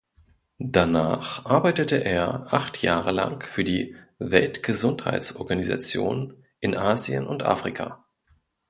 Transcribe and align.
Danach 0.65 1.45
arbeitete 1.45 2.03
er 2.03 2.51
acht 2.51 2.81
Jahre 2.81 3.11
lang 3.11 3.43
für 3.43 3.63
die 3.63 3.95
Weltgesundheitsorganisation 4.17 6.43
in 6.59 6.75
Asien 6.75 7.27
und 7.27 7.43
Afrika. 7.43 8.03